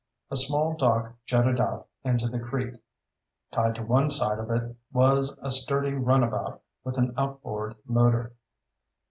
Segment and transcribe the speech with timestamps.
[0.31, 2.73] A small dock jutted out into the creek.
[3.51, 8.33] Tied to one side of it was a sturdy runabout with an outboard motor.